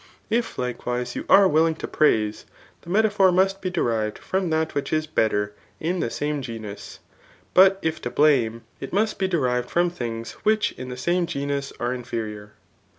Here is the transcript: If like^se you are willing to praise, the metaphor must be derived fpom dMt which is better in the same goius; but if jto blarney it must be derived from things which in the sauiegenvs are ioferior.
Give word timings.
If 0.31 0.55
like^se 0.55 1.13
you 1.13 1.25
are 1.29 1.47
willing 1.47 1.75
to 1.75 1.87
praise, 1.87 2.47
the 2.81 2.89
metaphor 2.89 3.31
must 3.31 3.61
be 3.61 3.69
derived 3.69 4.19
fpom 4.19 4.49
dMt 4.49 4.73
which 4.73 4.91
is 4.91 5.05
better 5.05 5.53
in 5.79 5.99
the 5.99 6.09
same 6.09 6.41
goius; 6.41 6.97
but 7.53 7.77
if 7.83 8.01
jto 8.01 8.15
blarney 8.15 8.61
it 8.79 8.93
must 8.93 9.19
be 9.19 9.27
derived 9.27 9.69
from 9.69 9.91
things 9.91 10.31
which 10.41 10.71
in 10.71 10.89
the 10.89 10.95
sauiegenvs 10.95 11.71
are 11.79 11.93
ioferior. 11.95 12.49